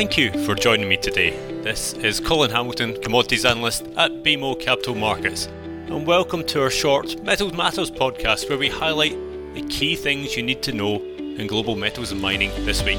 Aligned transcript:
Thank 0.00 0.16
you 0.16 0.32
for 0.46 0.54
joining 0.54 0.88
me 0.88 0.96
today. 0.96 1.32
This 1.60 1.92
is 1.92 2.20
Colin 2.20 2.50
Hamilton, 2.50 2.98
Commodities 3.02 3.44
Analyst 3.44 3.82
at 3.98 4.10
BMO 4.22 4.58
Capital 4.58 4.94
Markets, 4.94 5.44
and 5.44 6.06
welcome 6.06 6.42
to 6.46 6.62
our 6.62 6.70
short 6.70 7.22
Metals 7.22 7.52
Matters 7.52 7.90
podcast 7.90 8.48
where 8.48 8.56
we 8.56 8.70
highlight 8.70 9.12
the 9.52 9.60
key 9.68 9.96
things 9.96 10.34
you 10.38 10.42
need 10.42 10.62
to 10.62 10.72
know 10.72 11.02
in 11.02 11.46
global 11.46 11.76
metals 11.76 12.12
and 12.12 12.22
mining 12.22 12.48
this 12.64 12.82
week. 12.82 12.98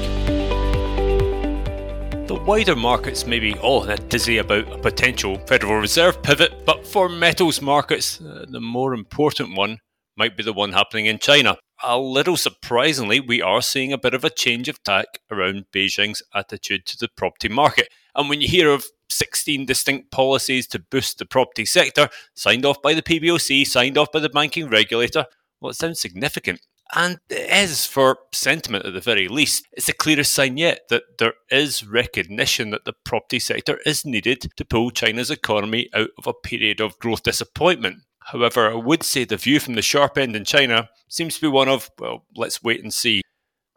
The 2.28 2.40
wider 2.46 2.76
markets 2.76 3.26
may 3.26 3.40
be 3.40 3.54
all 3.54 3.80
that 3.80 4.08
dizzy 4.08 4.38
about 4.38 4.72
a 4.72 4.78
potential 4.78 5.38
Federal 5.48 5.80
Reserve 5.80 6.22
pivot, 6.22 6.64
but 6.64 6.86
for 6.86 7.08
metals 7.08 7.60
markets, 7.60 8.20
uh, 8.20 8.46
the 8.48 8.60
more 8.60 8.94
important 8.94 9.56
one 9.56 9.78
might 10.16 10.36
be 10.36 10.44
the 10.44 10.52
one 10.52 10.70
happening 10.70 11.06
in 11.06 11.18
China 11.18 11.56
a 11.82 11.98
little 11.98 12.36
surprisingly, 12.36 13.20
we 13.20 13.42
are 13.42 13.62
seeing 13.62 13.92
a 13.92 13.98
bit 13.98 14.14
of 14.14 14.24
a 14.24 14.30
change 14.30 14.68
of 14.68 14.82
tack 14.82 15.20
around 15.30 15.66
Beijing's 15.72 16.22
attitude 16.34 16.86
to 16.86 16.98
the 16.98 17.08
property 17.08 17.48
market. 17.48 17.88
And 18.14 18.28
when 18.28 18.40
you 18.40 18.48
hear 18.48 18.70
of 18.70 18.84
16 19.10 19.66
distinct 19.66 20.10
policies 20.10 20.66
to 20.68 20.78
boost 20.78 21.18
the 21.18 21.26
property 21.26 21.66
sector, 21.66 22.08
signed 22.34 22.64
off 22.64 22.80
by 22.82 22.94
the 22.94 23.02
PBOC, 23.02 23.66
signed 23.66 23.98
off 23.98 24.12
by 24.12 24.20
the 24.20 24.28
banking 24.28 24.68
regulator, 24.68 25.26
well, 25.60 25.70
it 25.70 25.76
sounds 25.76 26.00
significant. 26.00 26.60
And 26.94 27.18
it 27.30 27.50
is 27.50 27.86
for 27.86 28.18
sentiment 28.32 28.84
at 28.84 28.92
the 28.92 29.00
very 29.00 29.26
least. 29.28 29.66
It's 29.72 29.86
the 29.86 29.94
clearest 29.94 30.34
sign 30.34 30.58
yet 30.58 30.88
that 30.90 31.18
there 31.18 31.32
is 31.50 31.86
recognition 31.86 32.70
that 32.70 32.84
the 32.84 32.92
property 33.04 33.38
sector 33.38 33.78
is 33.86 34.04
needed 34.04 34.52
to 34.56 34.64
pull 34.64 34.90
China's 34.90 35.30
economy 35.30 35.88
out 35.94 36.10
of 36.18 36.26
a 36.26 36.34
period 36.34 36.80
of 36.80 36.98
growth 36.98 37.22
disappointment. 37.22 38.02
However, 38.26 38.70
I 38.70 38.74
would 38.74 39.02
say 39.02 39.24
the 39.24 39.36
view 39.36 39.60
from 39.60 39.74
the 39.74 39.82
sharp 39.82 40.16
end 40.16 40.36
in 40.36 40.44
China 40.44 40.88
seems 41.08 41.36
to 41.36 41.40
be 41.40 41.48
one 41.48 41.68
of, 41.68 41.90
well, 41.98 42.24
let's 42.36 42.62
wait 42.62 42.82
and 42.82 42.92
see. 42.92 43.22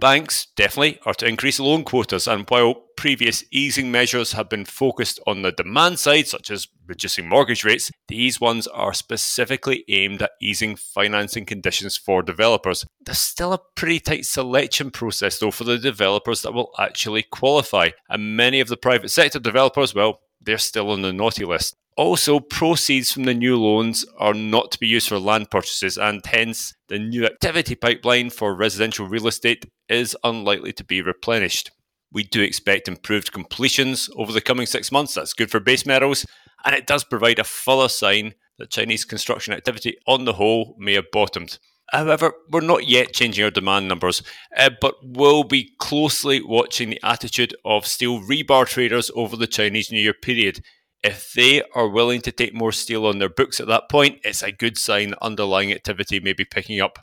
Banks 0.02 0.48
definitely 0.58 1.00
are 1.06 1.14
to 1.14 1.28
increase 1.28 1.58
loan 1.58 1.86
quotas, 1.86 2.28
and 2.28 2.46
while 2.50 2.74
previous 2.98 3.46
easing 3.50 3.92
measures 3.92 4.34
have 4.34 4.50
been 4.50 4.66
focused 4.66 5.22
on 5.26 5.42
the 5.42 5.54
demand 5.54 6.00
side, 6.00 6.28
such 6.28 6.52
as 6.52 6.68
reducing 6.86 7.30
mortgage 7.30 7.64
rates, 7.64 7.90
these 8.10 8.42
ones 8.42 8.68
are 8.68 8.94
specifically 8.94 9.86
aimed 9.88 10.22
at 10.22 10.32
easing 10.42 10.76
financing 10.76 11.46
conditions 11.46 11.96
for 11.96 12.22
developers. 12.22 12.86
There's 13.06 13.20
still 13.20 13.54
a 13.54 13.62
pretty 13.76 14.02
tight 14.02 14.26
selection 14.26 14.92
process, 14.92 15.40
though, 15.40 15.52
for 15.52 15.64
the 15.64 15.78
developers 15.78 16.42
that 16.42 16.54
will 16.54 16.74
actually 16.78 17.24
qualify, 17.24 17.92
and 18.10 18.36
many 18.36 18.60
of 18.60 18.68
the 18.68 18.78
private 18.78 19.12
sector 19.12 19.40
developers, 19.40 19.96
well, 19.96 20.20
they're 20.42 20.58
still 20.58 20.92
on 20.92 21.04
the 21.04 21.14
naughty 21.14 21.46
list. 21.46 21.74
Also, 21.98 22.42
proceeds 22.42 23.14
from 23.14 23.24
the 23.24 23.34
new 23.34 23.58
loans 23.58 24.06
are 24.18 24.34
not 24.34 24.70
to 24.70 24.80
be 24.80 24.88
used 24.88 25.08
for 25.08 25.18
land 25.18 25.50
purchases, 25.50 25.98
and 25.98 26.26
hence 26.26 26.74
the 26.90 27.00
new 27.00 27.26
activity 27.26 27.74
pipeline 27.74 28.30
for 28.30 28.54
residential 28.54 29.08
real 29.08 29.28
estate 29.28 29.66
is 29.88 30.18
unlikely 30.26 30.74
to 30.74 30.84
be 30.84 31.02
replenished. 31.02 31.72
We 32.12 32.24
do 32.24 32.42
expect 32.42 32.90
improved 32.90 33.32
completions 33.32 34.10
over 34.18 34.34
the 34.34 34.42
coming 34.42 34.66
six 34.66 34.92
months. 34.92 35.14
That's 35.14 35.34
good 35.34 35.50
for 35.50 35.62
base 35.62 35.86
metals, 35.86 36.26
and 36.66 36.76
it 36.76 36.86
does 36.86 37.06
provide 37.06 37.40
a 37.40 37.46
fuller 37.46 37.88
sign 37.88 38.34
that 38.58 38.72
Chinese 38.72 39.06
construction 39.06 39.54
activity 39.54 39.96
on 40.06 40.26
the 40.26 40.34
whole 40.34 40.76
may 40.78 40.94
have 40.96 41.12
bottomed. 41.14 41.60
However, 41.92 42.34
we're 42.52 42.62
not 42.62 42.88
yet 42.88 43.14
changing 43.14 43.46
our 43.46 43.52
demand 43.52 43.88
numbers, 43.88 44.22
uh, 44.58 44.72
but 44.82 44.96
will 45.02 45.46
be 45.46 45.72
closely 45.80 46.42
watching 46.42 46.90
the 46.90 47.00
attitude 47.04 47.56
of 47.64 47.86
steel 47.86 48.20
rebar 48.22 48.66
traders 48.66 49.12
over 49.16 49.38
the 49.38 49.48
Chinese 49.48 49.92
New 49.92 50.02
Year 50.02 50.14
period 50.14 50.62
if 51.06 51.34
they 51.34 51.62
are 51.76 51.88
willing 51.88 52.20
to 52.22 52.32
take 52.32 52.56
more 52.56 52.72
steel 52.72 53.06
on 53.06 53.20
their 53.20 53.30
books 53.30 53.60
at 53.60 53.68
that 53.68 53.90
point, 53.90 54.20
it's 54.24 54.42
a 54.42 54.52
good 54.52 54.76
sign 54.76 55.12
that 55.12 55.22
underlying 55.22 55.72
activity 55.72 56.20
may 56.20 56.34
be 56.34 56.44
picking 56.44 56.82
up. 56.82 56.98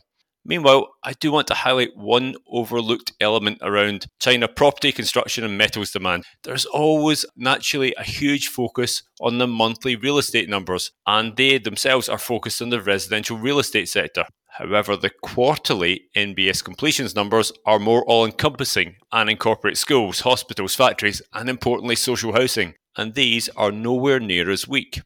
Meanwhile, 0.45 0.89
I 1.05 1.13
do 1.13 1.31
want 1.31 1.47
to 1.47 1.55
highlight 1.55 1.97
one 1.97 2.35
overlooked 2.49 3.13
element 3.21 3.59
around 3.63 4.07
China 4.19 4.49
property 4.49 4.91
construction 4.91 5.45
and 5.45 5.57
metals 5.57 5.93
demand. 5.93 6.25
There's 6.43 6.65
always 6.65 7.25
naturally 7.37 7.95
a 7.97 8.03
huge 8.03 8.49
focus 8.49 9.05
on 9.21 9.39
the 9.39 9.47
monthly 9.47 9.95
real 9.95 10.19
estate 10.19 10.49
numbers, 10.49 10.91
and 11.07 11.37
they 11.37 11.59
themselves 11.59 12.09
are 12.09 12.19
focused 12.19 12.61
on 12.61 12.71
the 12.71 12.83
residential 12.83 13.39
real 13.39 13.61
estate 13.61 13.89
sector. 13.89 14.25
However, 14.49 14.97
the 14.97 15.11
quarterly 15.23 16.09
NBS 16.17 16.65
completions 16.65 17.15
numbers 17.15 17.53
are 17.65 17.79
more 17.79 18.05
all 18.07 18.27
encompassing 18.27 18.97
and 19.13 19.31
incorporate 19.31 19.79
schools, 19.79 20.21
hospitals, 20.21 20.75
factories, 20.75 21.23
and 21.33 21.49
importantly, 21.49 21.95
social 21.95 22.33
housing 22.33 22.75
and 22.97 23.15
these 23.15 23.49
are 23.51 23.73
nowhere 23.73 24.21
near 24.21 24.51
as 24.51 24.69
weak. 24.69 25.01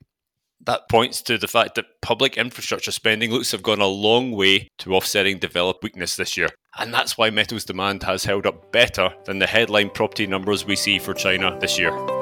That 0.64 0.88
points 0.88 1.22
to 1.22 1.38
the 1.38 1.47
fact 1.47 1.76
that 1.76 2.00
public 2.02 2.36
infrastructure 2.36 2.91
spending 2.91 3.30
looks 3.30 3.52
have 3.52 3.62
gone 3.62 3.80
a 3.80 3.86
long 3.86 4.32
way 4.32 4.69
to 4.78 4.94
offsetting 4.94 5.38
developed 5.38 5.84
weakness 5.84 6.16
this 6.16 6.36
year. 6.36 6.48
And 6.78 6.92
that's 6.92 7.16
why 7.16 7.30
metals 7.30 7.64
demand 7.64 8.02
has 8.02 8.24
held 8.24 8.47
up 8.47 8.72
better 8.72 9.10
than 9.24 9.38
the 9.38 9.47
headline 9.47 9.91
property 9.91 10.26
numbers 10.26 10.64
we 10.64 10.76
see 10.76 10.98
for 10.98 11.14
China 11.14 11.56
this 11.60 11.78
year. 11.78 12.16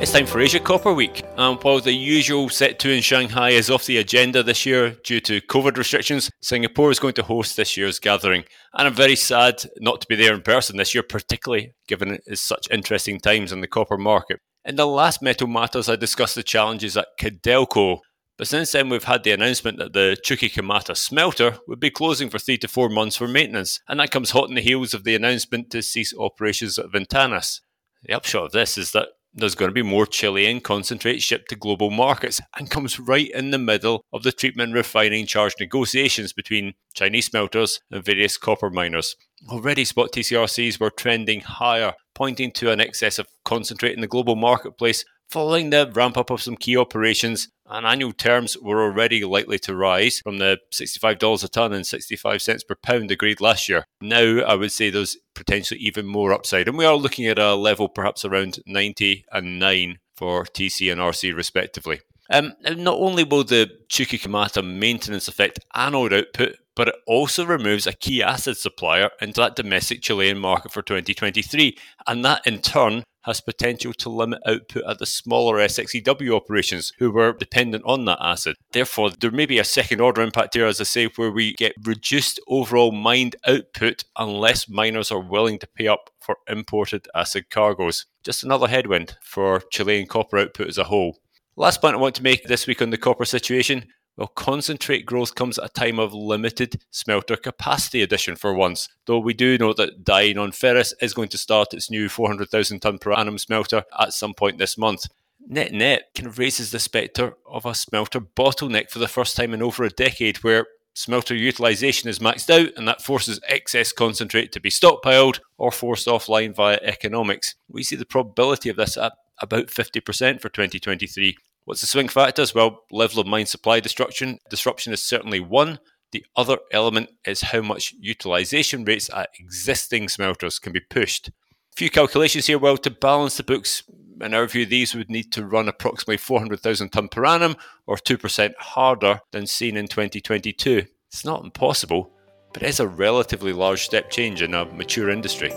It's 0.00 0.12
time 0.12 0.26
for 0.26 0.38
Asia 0.38 0.60
Copper 0.60 0.92
Week, 0.92 1.24
and 1.36 1.60
while 1.60 1.80
the 1.80 1.92
usual 1.92 2.48
set 2.50 2.78
to 2.78 2.88
in 2.88 3.02
Shanghai 3.02 3.50
is 3.50 3.68
off 3.68 3.84
the 3.84 3.96
agenda 3.96 4.44
this 4.44 4.64
year 4.64 4.90
due 5.02 5.18
to 5.22 5.40
COVID 5.40 5.76
restrictions, 5.76 6.30
Singapore 6.40 6.92
is 6.92 7.00
going 7.00 7.14
to 7.14 7.24
host 7.24 7.56
this 7.56 7.76
year's 7.76 7.98
gathering. 7.98 8.44
And 8.74 8.86
I'm 8.86 8.94
very 8.94 9.16
sad 9.16 9.64
not 9.80 10.00
to 10.00 10.06
be 10.06 10.14
there 10.14 10.32
in 10.32 10.42
person 10.42 10.76
this 10.76 10.94
year, 10.94 11.02
particularly 11.02 11.74
given 11.88 12.12
it 12.12 12.22
is 12.28 12.40
such 12.40 12.68
interesting 12.70 13.18
times 13.18 13.50
in 13.50 13.60
the 13.60 13.66
copper 13.66 13.98
market. 13.98 14.38
In 14.64 14.76
the 14.76 14.86
last 14.86 15.20
Metal 15.20 15.48
Matters, 15.48 15.88
I 15.88 15.96
discussed 15.96 16.36
the 16.36 16.44
challenges 16.44 16.96
at 16.96 17.18
Codelco, 17.20 17.98
but 18.36 18.46
since 18.46 18.70
then 18.70 18.90
we've 18.90 19.02
had 19.02 19.24
the 19.24 19.32
announcement 19.32 19.78
that 19.78 19.94
the 19.94 20.16
Chuquicamata 20.24 20.96
smelter 20.96 21.58
would 21.66 21.80
be 21.80 21.90
closing 21.90 22.30
for 22.30 22.38
three 22.38 22.58
to 22.58 22.68
four 22.68 22.88
months 22.88 23.16
for 23.16 23.26
maintenance, 23.26 23.80
and 23.88 23.98
that 23.98 24.12
comes 24.12 24.30
hot 24.30 24.48
on 24.48 24.54
the 24.54 24.60
heels 24.60 24.94
of 24.94 25.02
the 25.02 25.16
announcement 25.16 25.70
to 25.70 25.82
cease 25.82 26.14
operations 26.16 26.78
at 26.78 26.92
Ventanas. 26.92 27.62
The 28.04 28.14
upshot 28.14 28.44
of 28.44 28.52
this 28.52 28.78
is 28.78 28.92
that 28.92 29.08
there's 29.38 29.54
going 29.54 29.70
to 29.70 29.74
be 29.74 29.82
more 29.82 30.06
Chilean 30.06 30.60
concentrate 30.60 31.22
shipped 31.22 31.50
to 31.50 31.56
global 31.56 31.90
markets 31.90 32.40
and 32.56 32.70
comes 32.70 32.98
right 32.98 33.30
in 33.30 33.50
the 33.50 33.58
middle 33.58 34.04
of 34.12 34.22
the 34.22 34.32
treatment 34.32 34.74
refining 34.74 35.26
charge 35.26 35.54
negotiations 35.58 36.32
between 36.32 36.74
Chinese 36.94 37.26
smelters 37.26 37.80
and 37.90 38.04
various 38.04 38.36
copper 38.36 38.70
miners. 38.70 39.16
Already, 39.48 39.84
spot 39.84 40.12
TCRCs 40.12 40.80
were 40.80 40.90
trending 40.90 41.40
higher, 41.40 41.94
pointing 42.14 42.50
to 42.52 42.70
an 42.70 42.80
excess 42.80 43.18
of 43.18 43.28
concentrate 43.44 43.94
in 43.94 44.00
the 44.00 44.08
global 44.08 44.36
marketplace 44.36 45.04
Following 45.30 45.68
the 45.68 45.90
ramp 45.92 46.16
up 46.16 46.30
of 46.30 46.40
some 46.40 46.56
key 46.56 46.74
operations, 46.74 47.48
and 47.68 47.86
annual 47.86 48.12
terms 48.12 48.56
were 48.58 48.82
already 48.82 49.24
likely 49.24 49.58
to 49.60 49.74
rise 49.74 50.20
from 50.20 50.38
the 50.38 50.58
$65 50.72 51.44
a 51.44 51.48
tonne 51.48 51.72
and 51.72 51.86
65 51.86 52.42
cents 52.42 52.64
per 52.64 52.74
pound 52.74 53.10
agreed 53.10 53.40
last 53.40 53.68
year. 53.68 53.84
Now, 54.00 54.40
I 54.40 54.54
would 54.54 54.72
say 54.72 54.90
there's 54.90 55.16
potentially 55.34 55.80
even 55.80 56.06
more 56.06 56.32
upside, 56.32 56.68
and 56.68 56.78
we 56.78 56.84
are 56.84 56.96
looking 56.96 57.26
at 57.26 57.38
a 57.38 57.54
level 57.54 57.88
perhaps 57.88 58.24
around 58.24 58.58
90 58.66 59.24
and 59.32 59.58
9 59.58 59.98
for 60.16 60.44
TC 60.44 60.90
and 60.90 61.00
RC 61.00 61.34
respectively. 61.34 62.00
Um, 62.30 62.52
not 62.62 62.98
only 62.98 63.24
will 63.24 63.44
the 63.44 63.70
Chuquicamata 63.88 64.64
maintenance 64.66 65.28
affect 65.28 65.60
anode 65.74 66.12
output, 66.12 66.56
but 66.76 66.88
it 66.88 66.94
also 67.06 67.44
removes 67.44 67.86
a 67.86 67.92
key 67.92 68.22
acid 68.22 68.56
supplier 68.56 69.10
into 69.20 69.40
that 69.40 69.56
domestic 69.56 70.02
Chilean 70.02 70.38
market 70.38 70.72
for 70.72 70.82
2023, 70.82 71.76
and 72.06 72.24
that 72.24 72.46
in 72.46 72.60
turn 72.60 73.02
has 73.28 73.40
potential 73.40 73.92
to 73.92 74.08
limit 74.08 74.40
output 74.46 74.82
at 74.88 74.98
the 74.98 75.06
smaller 75.06 75.58
SXEW 75.58 76.34
operations 76.34 76.92
who 76.98 77.12
were 77.12 77.32
dependent 77.32 77.84
on 77.86 78.06
that 78.06 78.18
acid. 78.20 78.56
Therefore, 78.72 79.10
there 79.10 79.30
may 79.30 79.46
be 79.46 79.58
a 79.58 79.64
second 79.64 80.00
order 80.00 80.22
impact 80.22 80.54
here, 80.54 80.66
as 80.66 80.80
I 80.80 80.84
say, 80.84 81.06
where 81.14 81.30
we 81.30 81.52
get 81.54 81.74
reduced 81.84 82.40
overall 82.48 82.90
mined 82.90 83.36
output 83.46 84.04
unless 84.16 84.68
miners 84.68 85.12
are 85.12 85.20
willing 85.20 85.58
to 85.60 85.68
pay 85.68 85.86
up 85.86 86.10
for 86.20 86.38
imported 86.48 87.06
acid 87.14 87.50
cargoes. 87.50 88.06
Just 88.24 88.42
another 88.42 88.66
headwind 88.66 89.16
for 89.22 89.62
Chilean 89.70 90.06
copper 90.06 90.38
output 90.38 90.68
as 90.68 90.78
a 90.78 90.84
whole. 90.84 91.18
Last 91.56 91.80
point 91.80 91.94
I 91.94 91.98
want 91.98 92.14
to 92.14 92.22
make 92.22 92.44
this 92.44 92.66
week 92.66 92.80
on 92.80 92.90
the 92.90 92.96
copper 92.96 93.24
situation 93.24 93.88
well, 94.18 94.26
concentrate 94.26 95.06
growth 95.06 95.36
comes 95.36 95.58
at 95.58 95.66
a 95.66 95.68
time 95.68 96.00
of 96.00 96.12
limited 96.12 96.82
smelter 96.90 97.36
capacity 97.36 98.02
addition 98.02 98.34
for 98.34 98.52
once, 98.52 98.88
though 99.06 99.20
we 99.20 99.32
do 99.32 99.56
know 99.56 99.72
that 99.74 100.04
Daye 100.04 100.34
Nonferrous 100.34 100.92
is 101.00 101.14
going 101.14 101.28
to 101.28 101.38
start 101.38 101.72
its 101.72 101.88
new 101.88 102.08
400,000 102.08 102.80
tonne 102.80 102.98
per 102.98 103.12
annum 103.12 103.38
smelter 103.38 103.84
at 103.96 104.12
some 104.12 104.34
point 104.34 104.58
this 104.58 104.76
month. 104.76 105.06
Net 105.46 105.70
net 105.72 106.10
kind 106.16 106.26
of 106.26 106.36
raises 106.36 106.72
the 106.72 106.80
spectre 106.80 107.36
of 107.46 107.64
a 107.64 107.76
smelter 107.76 108.20
bottleneck 108.20 108.90
for 108.90 108.98
the 108.98 109.06
first 109.06 109.36
time 109.36 109.54
in 109.54 109.62
over 109.62 109.84
a 109.84 109.88
decade, 109.88 110.38
where 110.38 110.66
smelter 110.94 111.36
utilisation 111.36 112.08
is 112.08 112.18
maxed 112.18 112.50
out 112.50 112.72
and 112.76 112.88
that 112.88 113.00
forces 113.00 113.38
excess 113.48 113.92
concentrate 113.92 114.50
to 114.50 114.60
be 114.60 114.68
stockpiled 114.68 115.38
or 115.58 115.70
forced 115.70 116.08
offline 116.08 116.56
via 116.56 116.80
economics. 116.82 117.54
We 117.68 117.84
see 117.84 117.94
the 117.94 118.04
probability 118.04 118.68
of 118.68 118.74
this 118.74 118.96
at 118.96 119.12
about 119.40 119.68
50% 119.68 120.40
for 120.40 120.48
2023. 120.48 121.36
What's 121.68 121.82
the 121.82 121.86
swing 121.86 122.08
factors? 122.08 122.54
Well, 122.54 122.84
level 122.90 123.20
of 123.20 123.26
mine 123.26 123.44
supply 123.44 123.78
disruption. 123.78 124.38
Disruption 124.48 124.94
is 124.94 125.02
certainly 125.02 125.38
one. 125.38 125.80
The 126.12 126.24
other 126.34 126.56
element 126.72 127.10
is 127.26 127.42
how 127.42 127.60
much 127.60 127.94
utilization 128.00 128.86
rates 128.86 129.10
at 129.14 129.28
existing 129.38 130.08
smelters 130.08 130.58
can 130.58 130.72
be 130.72 130.80
pushed. 130.80 131.28
A 131.28 131.32
few 131.76 131.90
calculations 131.90 132.46
here. 132.46 132.58
Well, 132.58 132.78
to 132.78 132.90
balance 132.90 133.36
the 133.36 133.42
books, 133.42 133.82
in 134.18 134.32
our 134.32 134.46
view, 134.46 134.64
these 134.64 134.94
would 134.94 135.10
need 135.10 135.30
to 135.32 135.44
run 135.44 135.68
approximately 135.68 136.16
400,000 136.16 136.88
tonne 136.88 137.08
per 137.08 137.26
annum 137.26 137.54
or 137.86 137.96
2% 137.96 138.54
harder 138.58 139.20
than 139.32 139.46
seen 139.46 139.76
in 139.76 139.88
2022. 139.88 140.86
It's 141.08 141.24
not 141.26 141.44
impossible, 141.44 142.14
but 142.54 142.62
it 142.62 142.70
is 142.70 142.80
a 142.80 142.88
relatively 142.88 143.52
large 143.52 143.82
step 143.82 144.08
change 144.08 144.40
in 144.40 144.54
a 144.54 144.64
mature 144.64 145.10
industry. 145.10 145.52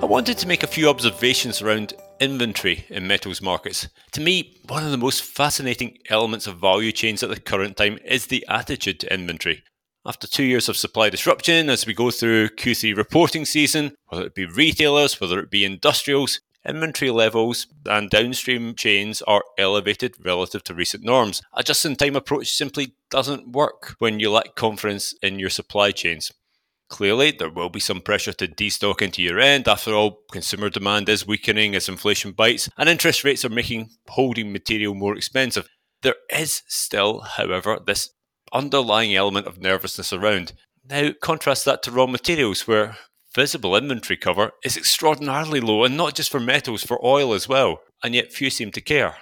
I 0.00 0.04
wanted 0.04 0.38
to 0.38 0.46
make 0.46 0.62
a 0.62 0.68
few 0.68 0.88
observations 0.88 1.60
around 1.60 1.94
inventory 2.20 2.84
in 2.88 3.06
metals 3.06 3.42
markets. 3.42 3.88
To 4.12 4.20
me, 4.20 4.60
one 4.66 4.84
of 4.84 4.90
the 4.90 4.98
most 4.98 5.22
fascinating 5.22 5.98
elements 6.08 6.46
of 6.46 6.58
value 6.58 6.92
chains 6.92 7.22
at 7.22 7.30
the 7.30 7.40
current 7.40 7.76
time 7.76 7.98
is 8.04 8.26
the 8.26 8.44
attitude 8.48 9.00
to 9.00 9.12
inventory. 9.12 9.62
After 10.04 10.26
two 10.26 10.42
years 10.42 10.68
of 10.68 10.76
supply 10.76 11.10
disruption, 11.10 11.70
as 11.70 11.86
we 11.86 11.94
go 11.94 12.10
through 12.10 12.48
Q3 12.50 12.96
reporting 12.96 13.44
season, 13.44 13.94
whether 14.06 14.26
it 14.26 14.34
be 14.34 14.46
retailers, 14.46 15.20
whether 15.20 15.38
it 15.38 15.50
be 15.50 15.64
industrials, 15.64 16.40
inventory 16.66 17.10
levels 17.10 17.66
and 17.86 18.10
downstream 18.10 18.74
chains 18.74 19.22
are 19.22 19.42
elevated 19.58 20.14
relative 20.24 20.64
to 20.64 20.74
recent 20.74 21.04
norms. 21.04 21.42
A 21.54 21.62
just 21.62 21.84
in 21.84 21.96
time 21.96 22.16
approach 22.16 22.50
simply 22.50 22.94
doesn't 23.10 23.52
work 23.52 23.94
when 23.98 24.20
you 24.20 24.30
lack 24.30 24.54
confidence 24.54 25.14
in 25.22 25.38
your 25.38 25.50
supply 25.50 25.90
chains. 25.90 26.32
Clearly, 26.92 27.30
there 27.30 27.48
will 27.48 27.70
be 27.70 27.80
some 27.80 28.02
pressure 28.02 28.34
to 28.34 28.46
destock 28.46 29.00
into 29.00 29.22
year 29.22 29.38
end. 29.38 29.66
After 29.66 29.94
all, 29.94 30.18
consumer 30.30 30.68
demand 30.68 31.08
is 31.08 31.26
weakening 31.26 31.74
as 31.74 31.88
inflation 31.88 32.32
bites, 32.32 32.68
and 32.76 32.86
interest 32.86 33.24
rates 33.24 33.46
are 33.46 33.48
making 33.48 33.88
holding 34.08 34.52
material 34.52 34.94
more 34.94 35.16
expensive. 35.16 35.66
There 36.02 36.16
is 36.28 36.60
still, 36.68 37.20
however, 37.20 37.78
this 37.86 38.10
underlying 38.52 39.16
element 39.16 39.46
of 39.46 39.58
nervousness 39.58 40.12
around. 40.12 40.52
Now, 40.84 41.12
contrast 41.22 41.64
that 41.64 41.82
to 41.84 41.90
raw 41.90 42.06
materials, 42.06 42.68
where 42.68 42.98
visible 43.34 43.74
inventory 43.74 44.18
cover 44.18 44.50
is 44.62 44.76
extraordinarily 44.76 45.60
low, 45.60 45.84
and 45.84 45.96
not 45.96 46.14
just 46.14 46.30
for 46.30 46.40
metals, 46.40 46.82
for 46.82 47.02
oil 47.02 47.32
as 47.32 47.48
well, 47.48 47.80
and 48.04 48.14
yet 48.14 48.34
few 48.34 48.50
seem 48.50 48.70
to 48.70 48.82
care. 48.82 49.16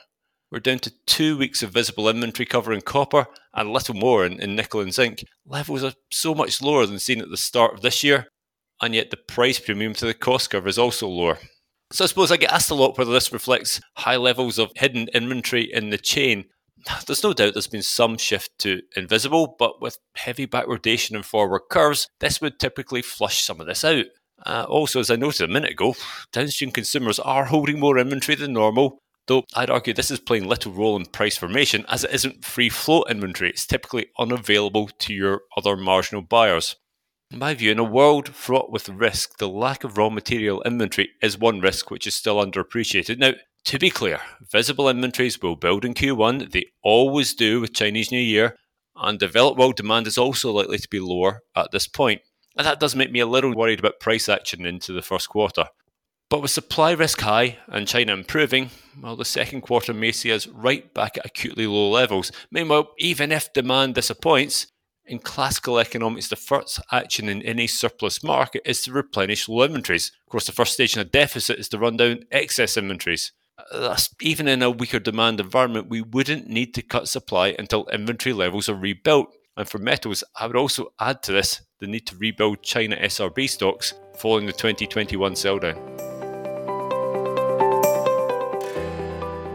We're 0.51 0.59
down 0.59 0.81
to 0.81 0.93
two 1.07 1.39
weeks 1.39 1.63
of 1.63 1.71
visible 1.71 2.09
inventory 2.09 2.45
cover 2.45 2.73
in 2.73 2.81
copper 2.81 3.27
and 3.55 3.69
a 3.69 3.73
little 3.73 3.95
more 3.95 4.27
in, 4.27 4.41
in 4.41 4.57
nickel 4.57 4.81
and 4.81 4.93
zinc. 4.93 5.23
Levels 5.47 5.85
are 5.85 5.93
so 6.11 6.35
much 6.35 6.61
lower 6.61 6.87
than 6.87 6.99
seen 6.99 7.21
at 7.21 7.31
the 7.31 7.37
start 7.37 7.75
of 7.75 7.83
this 7.83 8.03
year, 8.03 8.27
and 8.83 8.93
yet 8.93 9.11
the 9.11 9.17
price 9.17 9.61
premium 9.61 9.95
to 9.95 10.07
the 10.07 10.15
cost 10.15 10.51
curve 10.51 10.67
is 10.67 10.79
also 10.79 11.07
lower. 11.07 11.39
So 11.93 12.03
I 12.03 12.09
suppose 12.09 12.33
I 12.33 12.37
get 12.37 12.53
asked 12.53 12.71
a 12.71 12.75
lot 12.75 12.99
whether 12.99 13.13
this 13.13 13.33
reflects 13.33 13.81
high 13.99 14.17
levels 14.17 14.59
of 14.59 14.73
hidden 14.75 15.07
inventory 15.15 15.73
in 15.73 15.91
the 15.91 15.99
chain. 15.99 16.47
There's 17.07 17.23
no 17.23 17.33
doubt 17.33 17.55
there's 17.55 17.69
been 17.69 17.83
some 17.83 18.19
shift 18.19 18.51
to 18.61 18.81
invisible, 18.97 19.55
but 19.57 19.81
with 19.81 19.99
heavy 20.17 20.49
backwardation 20.49 21.15
and 21.15 21.25
forward 21.25 21.63
curves, 21.71 22.09
this 22.19 22.41
would 22.41 22.59
typically 22.59 23.03
flush 23.03 23.43
some 23.43 23.61
of 23.61 23.69
this 23.69 23.85
out. 23.85 24.07
Uh, 24.45 24.65
also, 24.69 24.99
as 24.99 25.11
I 25.11 25.17
noted 25.17 25.49
a 25.49 25.53
minute 25.53 25.73
ago, 25.73 25.95
downstream 26.33 26.73
consumers 26.73 27.21
are 27.21 27.45
holding 27.45 27.79
more 27.79 27.99
inventory 27.99 28.35
than 28.35 28.53
normal, 28.53 28.99
Though 29.31 29.45
I'd 29.55 29.71
argue 29.71 29.95
this 29.95 30.11
is 30.11 30.19
playing 30.19 30.49
little 30.49 30.73
role 30.73 30.97
in 30.97 31.07
price 31.07 31.37
formation 31.37 31.85
as 31.87 32.03
it 32.03 32.13
isn't 32.13 32.45
free 32.45 32.69
float 32.69 33.09
inventory, 33.09 33.51
it's 33.51 33.65
typically 33.65 34.07
unavailable 34.19 34.89
to 34.89 35.15
your 35.15 35.43
other 35.57 35.77
marginal 35.77 36.21
buyers. 36.21 36.75
In 37.31 37.39
my 37.39 37.55
view, 37.55 37.71
in 37.71 37.79
a 37.79 37.85
world 37.85 38.31
fraught 38.31 38.73
with 38.73 38.89
risk, 38.89 39.39
the 39.39 39.49
lack 39.49 39.85
of 39.85 39.97
raw 39.97 40.11
material 40.11 40.61
inventory 40.63 41.11
is 41.23 41.39
one 41.39 41.61
risk 41.61 41.93
which 41.93 42.09
is 42.09 42.17
still 42.17 42.45
underappreciated. 42.45 43.19
Now, 43.19 43.35
to 43.67 43.79
be 43.79 43.89
clear, 43.89 44.19
visible 44.51 44.89
inventories 44.89 45.41
will 45.41 45.55
build 45.55 45.85
in 45.85 45.95
Q1, 45.95 46.51
they 46.51 46.67
always 46.83 47.33
do 47.33 47.61
with 47.61 47.73
Chinese 47.73 48.11
New 48.11 48.19
Year, 48.19 48.57
and 48.97 49.17
developed 49.17 49.61
world 49.61 49.77
demand 49.77 50.09
is 50.09 50.19
also 50.19 50.51
likely 50.51 50.79
to 50.79 50.89
be 50.89 50.99
lower 50.99 51.43
at 51.55 51.71
this 51.71 51.87
point. 51.87 52.23
And 52.57 52.67
that 52.67 52.81
does 52.81 52.97
make 52.97 53.13
me 53.13 53.21
a 53.21 53.27
little 53.27 53.55
worried 53.55 53.79
about 53.79 54.01
price 54.01 54.29
action 54.29 54.67
into 54.67 54.93
the 54.93 55.03
first 55.03 55.29
quarter. 55.29 55.67
But 56.31 56.43
with 56.43 56.53
supply 56.53 56.93
risk 56.93 57.21
high 57.21 57.59
and 57.67 57.89
China 57.89 58.13
improving, 58.13 58.71
well, 59.03 59.17
the 59.17 59.25
second 59.25 59.63
quarter 59.63 59.93
may 59.93 60.13
see 60.13 60.33
us 60.33 60.47
right 60.47 60.95
back 60.95 61.19
at 61.19 61.27
acutely 61.27 61.67
low 61.67 61.91
levels. 61.91 62.31
Meanwhile, 62.53 62.93
even 62.99 63.33
if 63.33 63.53
demand 63.53 63.97
disappoints, 63.97 64.69
in 65.05 65.19
classical 65.19 65.81
economics, 65.81 66.29
the 66.29 66.37
first 66.37 66.79
action 66.93 67.29
in 67.29 67.43
any 67.43 67.67
surplus 67.67 68.23
market 68.23 68.63
is 68.65 68.83
to 68.83 68.93
replenish 68.93 69.49
low 69.49 69.65
inventories. 69.65 70.13
Of 70.25 70.31
course, 70.31 70.47
the 70.47 70.53
first 70.53 70.75
stage 70.75 70.95
in 70.95 71.03
a 71.03 71.05
deficit 71.05 71.59
is 71.59 71.69
to 71.71 71.79
run 71.79 71.97
down 71.97 72.21
excess 72.31 72.77
inventories. 72.77 73.33
Thus, 73.73 74.15
even 74.21 74.47
in 74.47 74.63
a 74.63 74.71
weaker 74.71 75.01
demand 75.01 75.41
environment, 75.41 75.91
we 75.91 76.01
wouldn't 76.01 76.47
need 76.47 76.75
to 76.75 76.83
cut 76.83 77.09
supply 77.09 77.57
until 77.59 77.89
inventory 77.89 78.33
levels 78.33 78.69
are 78.69 78.77
rebuilt. 78.77 79.35
And 79.57 79.69
for 79.69 79.79
metals, 79.79 80.23
I 80.39 80.47
would 80.47 80.57
also 80.57 80.93
add 81.01 81.25
to 81.25 81.33
this 81.33 81.61
the 81.81 81.89
need 81.89 82.07
to 82.07 82.17
rebuild 82.17 82.63
China 82.63 82.95
SRB 82.97 83.51
stocks 83.51 83.95
following 84.17 84.47
the 84.47 84.53
2021 84.53 85.35
sell 85.35 85.59
down. 85.59 86.10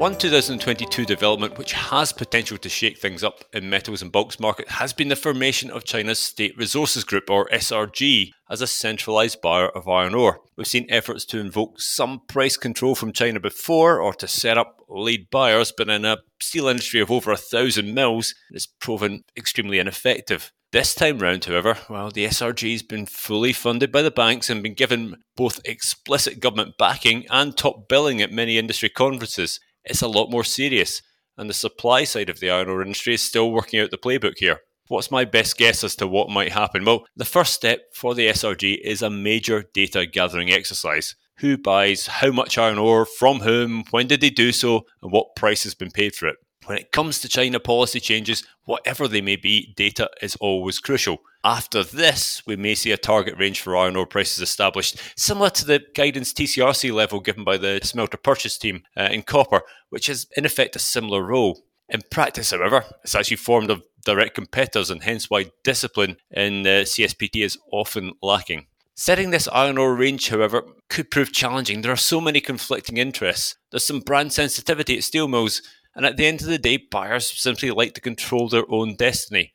One 0.05 0.15
2022 0.15 1.03
development 1.03 1.57
which 1.57 1.73
has 1.73 2.13
potential 2.13 2.59
to 2.59 2.69
shake 2.69 2.99
things 2.99 3.23
up 3.23 3.43
in 3.53 3.71
metals 3.71 4.03
and 4.03 4.11
bulks 4.11 4.39
market 4.39 4.69
has 4.69 4.93
been 4.93 5.07
the 5.07 5.15
formation 5.15 5.71
of 5.71 5.83
China's 5.83 6.19
State 6.19 6.55
Resources 6.55 7.03
Group 7.03 7.27
or 7.27 7.49
SRG 7.49 8.29
as 8.47 8.61
a 8.61 8.67
centralized 8.67 9.41
buyer 9.41 9.67
of 9.67 9.89
iron 9.89 10.13
ore. 10.13 10.41
We've 10.55 10.67
seen 10.67 10.85
efforts 10.89 11.25
to 11.25 11.39
invoke 11.39 11.81
some 11.81 12.21
price 12.27 12.55
control 12.55 12.93
from 12.93 13.13
China 13.13 13.39
before 13.39 13.99
or 13.99 14.13
to 14.13 14.27
set 14.27 14.59
up 14.59 14.79
lead 14.87 15.31
buyers, 15.31 15.73
but 15.75 15.89
in 15.89 16.05
a 16.05 16.19
steel 16.39 16.67
industry 16.67 16.99
of 16.99 17.09
over 17.09 17.31
a 17.31 17.35
thousand 17.35 17.95
mills, 17.95 18.35
it's 18.51 18.67
proven 18.67 19.23
extremely 19.35 19.79
ineffective. 19.79 20.51
This 20.71 20.93
time 20.93 21.17
round, 21.17 21.45
however, 21.45 21.79
well, 21.89 22.11
the 22.11 22.25
SRG 22.25 22.73
has 22.73 22.83
been 22.83 23.07
fully 23.07 23.53
funded 23.53 23.91
by 23.91 24.03
the 24.03 24.11
banks 24.11 24.51
and 24.51 24.61
been 24.61 24.75
given 24.75 25.15
both 25.35 25.61
explicit 25.65 26.41
government 26.41 26.77
backing 26.77 27.25
and 27.31 27.57
top 27.57 27.87
billing 27.89 28.21
at 28.21 28.31
many 28.31 28.59
industry 28.59 28.89
conferences 28.89 29.59
it's 29.85 30.01
a 30.01 30.07
lot 30.07 30.31
more 30.31 30.43
serious. 30.43 31.01
And 31.37 31.49
the 31.49 31.53
supply 31.53 32.05
side 32.05 32.29
of 32.29 32.39
the 32.39 32.49
iron 32.49 32.69
ore 32.69 32.81
industry 32.81 33.13
is 33.13 33.21
still 33.21 33.51
working 33.51 33.79
out 33.79 33.91
the 33.91 33.97
playbook 33.97 34.37
here. 34.37 34.59
What's 34.87 35.11
my 35.11 35.25
best 35.25 35.57
guess 35.57 35.83
as 35.83 35.95
to 35.97 36.07
what 36.07 36.29
might 36.29 36.51
happen? 36.51 36.85
Well, 36.85 37.05
the 37.15 37.25
first 37.25 37.53
step 37.53 37.79
for 37.93 38.13
the 38.13 38.27
SRG 38.27 38.77
is 38.83 39.01
a 39.01 39.09
major 39.09 39.65
data 39.73 40.05
gathering 40.05 40.51
exercise. 40.51 41.15
Who 41.39 41.57
buys 41.57 42.07
how 42.07 42.31
much 42.31 42.57
iron 42.57 42.77
ore, 42.77 43.05
from 43.05 43.39
whom, 43.39 43.83
when 43.91 44.07
did 44.07 44.21
they 44.21 44.29
do 44.29 44.51
so, 44.51 44.85
and 45.01 45.11
what 45.11 45.35
price 45.35 45.63
has 45.63 45.73
been 45.73 45.91
paid 45.91 46.15
for 46.15 46.27
it? 46.27 46.37
When 46.65 46.79
it 46.79 46.91
comes 46.91 47.19
to 47.19 47.29
China 47.29 47.59
policy 47.59 47.99
changes, 47.99 48.43
whatever 48.63 49.07
they 49.07 49.21
may 49.21 49.35
be, 49.35 49.73
data 49.77 50.09
is 50.21 50.35
always 50.37 50.79
crucial. 50.79 51.19
After 51.43 51.83
this, 51.83 52.41
we 52.47 52.55
may 52.55 52.73
see 52.73 52.91
a 52.91 52.97
target 52.97 53.35
range 53.37 53.61
for 53.61 53.77
iron 53.77 53.95
ore 53.95 54.07
prices 54.07 54.41
established, 54.41 54.99
similar 55.15 55.51
to 55.51 55.65
the 55.65 55.83
guidance 55.93 56.33
TCRC 56.33 56.91
level 56.91 57.19
given 57.19 57.43
by 57.43 57.57
the 57.57 57.79
smelter 57.83 58.17
purchase 58.17 58.57
team 58.57 58.81
uh, 58.97 59.09
in 59.11 59.21
copper, 59.21 59.61
which 59.89 60.09
is 60.09 60.25
in 60.35 60.43
effect 60.43 60.75
a 60.75 60.79
similar 60.79 61.23
role. 61.23 61.61
In 61.87 62.01
practice, 62.09 62.49
however, 62.49 62.83
it's 63.03 63.13
actually 63.13 63.37
formed 63.37 63.69
of 63.69 63.83
direct 64.03 64.33
competitors, 64.33 64.89
and 64.89 65.03
hence 65.03 65.29
why 65.29 65.51
discipline 65.63 66.17
in 66.31 66.63
the 66.63 66.83
CSPT 66.87 67.43
is 67.43 67.59
often 67.71 68.13
lacking. 68.23 68.65
Setting 68.95 69.29
this 69.29 69.47
iron 69.49 69.77
ore 69.77 69.93
range, 69.93 70.29
however, 70.29 70.63
could 70.89 71.11
prove 71.11 71.31
challenging. 71.31 71.81
There 71.81 71.91
are 71.91 71.97
so 71.97 72.19
many 72.19 72.41
conflicting 72.41 72.97
interests. 72.97 73.55
There's 73.69 73.85
some 73.85 73.99
brand 73.99 74.33
sensitivity 74.33 74.97
at 74.97 75.03
steel 75.03 75.27
mills, 75.27 75.61
and 75.95 76.05
at 76.05 76.17
the 76.17 76.25
end 76.25 76.41
of 76.41 76.47
the 76.47 76.57
day, 76.57 76.77
buyers 76.77 77.29
simply 77.29 77.71
like 77.71 77.93
to 77.93 78.01
control 78.01 78.49
their 78.49 78.69
own 78.69 78.95
destiny. 78.95 79.53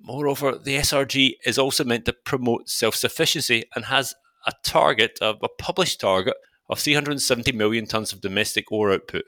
Moreover, 0.00 0.58
the 0.58 0.76
SRG 0.76 1.34
is 1.44 1.58
also 1.58 1.84
meant 1.84 2.06
to 2.06 2.12
promote 2.12 2.68
self 2.68 2.94
sufficiency 2.94 3.64
and 3.74 3.86
has 3.86 4.14
a 4.46 4.52
target, 4.62 5.18
a, 5.20 5.30
a 5.42 5.48
published 5.58 6.00
target, 6.00 6.34
of 6.68 6.78
370 6.78 7.52
million 7.52 7.86
tonnes 7.86 8.12
of 8.12 8.20
domestic 8.20 8.72
ore 8.72 8.92
output. 8.92 9.24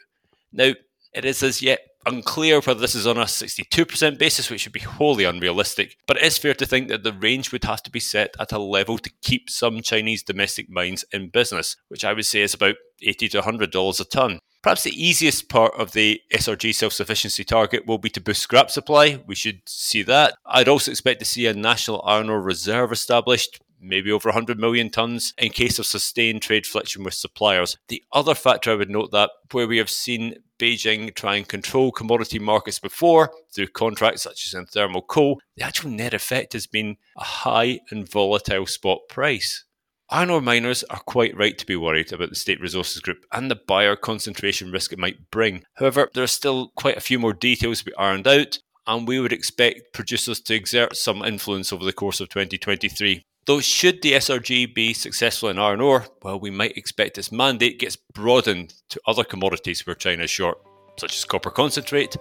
Now, 0.53 0.73
it 1.13 1.25
is 1.25 1.43
as 1.43 1.63
yet 1.63 1.81
unclear 2.07 2.61
whether 2.61 2.81
this 2.81 2.95
is 2.95 3.07
on 3.07 3.19
a 3.19 3.25
62% 3.25 4.19
basis, 4.19 4.49
which 4.49 4.65
would 4.65 4.73
be 4.73 4.81
wholly 4.81 5.25
unrealistic, 5.25 5.97
but 6.07 6.17
it 6.17 6.23
is 6.23 6.39
fair 6.39 6.55
to 6.55 6.65
think 6.65 6.89
that 6.89 7.03
the 7.03 7.13
range 7.13 7.53
would 7.53 7.65
have 7.65 7.83
to 7.83 7.91
be 7.91 8.01
set 8.01 8.35
at 8.39 8.53
a 8.53 8.59
level 8.59 8.97
to 8.99 9.11
keep 9.23 9.51
some 9.51 9.83
Chinese 9.83 10.23
domestic 10.23 10.71
mines 10.71 11.05
in 11.13 11.29
business, 11.29 11.77
which 11.89 12.05
I 12.05 12.13
would 12.13 12.27
say 12.27 12.43
is 12.43 12.55
about 12.55 12.77
80 13.03 13.29
to 13.31 13.43
$100 13.43 14.01
a 14.01 14.05
tonne. 14.05 14.41
Perhaps 14.67 14.83
the 14.83 15.01
easiest 15.01 15.49
part 15.49 15.73
of 15.79 15.93
the 15.93 16.21
SRG 16.35 16.75
self 16.75 16.93
sufficiency 16.93 17.45
target 17.45 17.87
will 17.87 17.99
be 17.99 18.11
to 18.11 18.21
boost 18.21 18.43
scrap 18.43 18.69
supply. 18.69 19.23
We 19.25 19.37
should 19.37 19.61
see 19.65 20.03
that. 20.03 20.35
I'd 20.45 20.67
also 20.67 20.91
expect 20.91 21.21
to 21.21 21.25
see 21.25 21.47
a 21.47 21.55
national 21.55 22.03
iron 22.05 22.29
ore 22.29 22.41
reserve 22.41 22.91
established, 22.91 23.61
maybe 23.81 24.11
over 24.11 24.29
100 24.29 24.59
million 24.59 24.91
tonnes, 24.91 25.33
in 25.39 25.51
case 25.51 25.79
of 25.79 25.87
sustained 25.87 26.43
trade 26.43 26.67
friction 26.67 27.05
with 27.05 27.15
suppliers. 27.15 27.79
The 27.87 28.03
other 28.13 28.35
factor 28.35 28.73
I 28.73 28.75
would 28.75 28.91
note 28.91 29.13
that 29.13 29.31
where 29.53 29.69
we 29.69 29.79
have 29.79 29.89
seen 29.89 30.35
Beijing 30.59 31.15
try 31.15 31.37
and 31.37 31.47
control 31.47 31.93
commodity 31.93 32.41
markets 32.41 32.81
before 32.81 33.31
through 33.55 33.69
contracts 33.69 34.23
such 34.23 34.47
as 34.47 34.55
in 34.55 34.67
thermal 34.67 35.03
coal, 35.03 35.39
the 35.57 35.65
actual 35.65 35.91
net 35.91 36.13
effect 36.13 36.55
has 36.55 36.67
been 36.67 36.97
a 37.17 37.23
high 37.23 37.79
and 37.91 38.11
volatile 38.11 38.67
spot 38.67 38.99
price. 39.09 39.65
Iron 40.09 40.31
ore 40.31 40.41
miners 40.41 40.85
are 40.85 41.01
quite 41.01 41.37
right 41.37 41.59
to 41.59 41.67
be 41.67 41.75
worried 41.75 42.13
about 42.13 42.29
the 42.29 42.37
State 42.37 42.61
Resources 42.61 43.01
Group 43.01 43.25
and 43.33 43.51
the 43.51 43.57
buyer 43.57 43.97
concentration 43.97 44.71
risk 44.71 44.93
it 44.93 45.01
might 45.01 45.33
bring. 45.33 45.65
However, 45.75 46.09
there 46.15 46.23
are 46.23 46.29
still 46.29 46.69
quite 46.77 46.97
a 46.97 47.01
few 47.01 47.19
more 47.19 47.33
details 47.33 47.81
to 47.81 47.87
be 47.87 47.97
ironed 47.97 48.29
out, 48.29 48.61
and 48.87 49.09
we 49.09 49.19
would 49.19 49.33
expect 49.33 49.93
producers 49.93 50.41
to 50.43 50.55
exert 50.55 50.97
some 50.97 51.25
influence 51.25 51.73
over 51.73 51.85
the 51.85 51.93
course 51.93 52.21
of 52.21 52.29
2023. 52.29 53.25
Though, 53.47 53.61
should 53.61 54.01
the 54.03 54.13
SRG 54.13 54.73
be 54.73 54.93
successful 54.93 55.49
in 55.49 55.59
iron 55.59 55.81
ore, 55.81 56.07
well, 56.23 56.39
we 56.39 56.51
might 56.51 56.77
expect 56.77 57.19
its 57.19 57.33
mandate 57.33 57.81
gets 57.81 57.97
broadened 57.97 58.75
to 58.91 59.01
other 59.09 59.25
commodities 59.25 59.85
where 59.87 59.97
China 59.97 60.23
is 60.23 60.31
short, 60.31 60.59
such 61.01 61.17
as 61.17 61.25
copper 61.25 61.51
concentrate, 61.51 62.17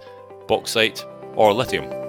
bauxite, 0.48 1.04
or 1.36 1.52
lithium. 1.52 2.05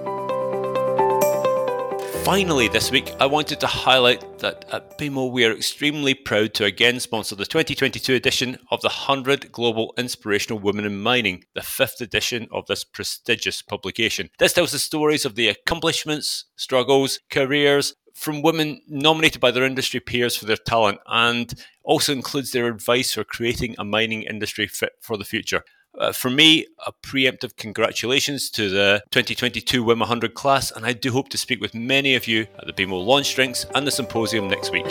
Finally, 2.28 2.68
this 2.68 2.90
week, 2.90 3.10
I 3.18 3.24
wanted 3.24 3.58
to 3.60 3.66
highlight 3.66 4.40
that 4.40 4.66
uh, 4.70 4.76
at 4.76 4.98
BMO 4.98 5.32
we 5.32 5.46
are 5.46 5.52
extremely 5.56 6.12
proud 6.12 6.52
to 6.54 6.66
again 6.66 7.00
sponsor 7.00 7.34
the 7.34 7.46
2022 7.46 8.12
edition 8.12 8.58
of 8.70 8.82
the 8.82 8.88
100 8.88 9.50
Global 9.50 9.94
Inspirational 9.96 10.58
Women 10.58 10.84
in 10.84 11.00
Mining, 11.00 11.44
the 11.54 11.62
fifth 11.62 12.02
edition 12.02 12.46
of 12.52 12.66
this 12.66 12.84
prestigious 12.84 13.62
publication. 13.62 14.28
This 14.38 14.52
tells 14.52 14.72
the 14.72 14.78
stories 14.78 15.24
of 15.24 15.36
the 15.36 15.48
accomplishments, 15.48 16.44
struggles, 16.54 17.18
careers, 17.30 17.94
from 18.12 18.42
women 18.42 18.82
nominated 18.86 19.40
by 19.40 19.50
their 19.50 19.64
industry 19.64 20.00
peers 20.00 20.36
for 20.36 20.44
their 20.44 20.56
talent 20.56 20.98
and 21.06 21.54
also 21.82 22.12
includes 22.12 22.52
their 22.52 22.66
advice 22.66 23.14
for 23.14 23.24
creating 23.24 23.74
a 23.78 23.86
mining 23.86 24.24
industry 24.24 24.66
fit 24.66 24.92
for 25.00 25.16
the 25.16 25.24
future. 25.24 25.62
Uh, 25.96 26.12
for 26.12 26.30
me, 26.30 26.66
a 26.86 26.92
preemptive 26.92 27.56
congratulations 27.56 28.50
to 28.50 28.68
the 28.68 29.02
2022 29.10 29.82
WIM 29.82 29.98
100 30.00 30.34
class, 30.34 30.70
and 30.70 30.84
I 30.84 30.92
do 30.92 31.10
hope 31.10 31.28
to 31.30 31.38
speak 31.38 31.60
with 31.60 31.74
many 31.74 32.14
of 32.14 32.28
you 32.28 32.46
at 32.58 32.66
the 32.66 32.72
BMO 32.72 33.04
launch 33.04 33.34
drinks 33.34 33.66
and 33.74 33.86
the 33.86 33.90
symposium 33.90 34.48
next 34.48 34.70
week. 34.70 34.86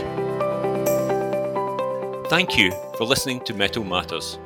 Thank 2.30 2.58
you 2.58 2.72
for 2.98 3.06
listening 3.06 3.39
to 3.46 3.54
Metal 3.54 3.84
Matters. 3.84 4.38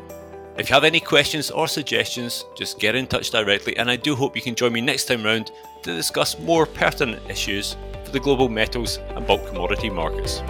If 0.57 0.69
you 0.69 0.75
have 0.75 0.83
any 0.83 0.99
questions 0.99 1.49
or 1.49 1.67
suggestions, 1.67 2.45
just 2.55 2.79
get 2.79 2.93
in 2.93 3.07
touch 3.07 3.31
directly, 3.31 3.75
and 3.77 3.89
I 3.89 3.95
do 3.95 4.15
hope 4.15 4.35
you 4.35 4.41
can 4.41 4.53
join 4.53 4.73
me 4.73 4.81
next 4.81 5.05
time 5.05 5.23
round 5.23 5.51
to 5.81 5.95
discuss 5.95 6.37
more 6.37 6.65
pertinent 6.67 7.27
issues 7.27 7.75
for 8.03 8.11
the 8.11 8.19
global 8.19 8.49
metals 8.49 8.97
and 9.15 9.25
bulk 9.25 9.47
commodity 9.47 9.89
markets. 9.89 10.43